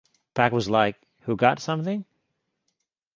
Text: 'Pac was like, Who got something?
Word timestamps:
'Pac 0.33 0.51
was 0.51 0.67
like, 0.67 0.99
Who 1.25 1.35
got 1.35 1.59
something? 1.59 2.05